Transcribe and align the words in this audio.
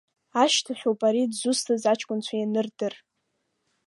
Ашьҭахьоуп 0.43 0.99
ари 1.07 1.31
дзусҭаз 1.31 1.83
аҷкәынцәа 1.91 2.35
ианырдыр. 2.37 2.93